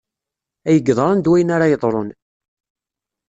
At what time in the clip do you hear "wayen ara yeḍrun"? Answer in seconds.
1.29-2.09